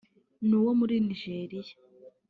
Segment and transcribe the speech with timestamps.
[0.47, 1.73] ni Uwo muri Nigeriya